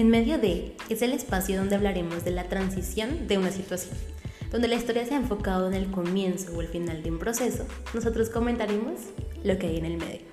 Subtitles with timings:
[0.00, 3.94] En medio de es el espacio donde hablaremos de la transición de una situación,
[4.50, 7.66] donde la historia se ha enfocado en el comienzo o el final de un proceso.
[7.92, 8.98] Nosotros comentaremos
[9.44, 10.29] lo que hay en el medio.